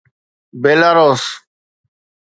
Belarus 0.61 1.23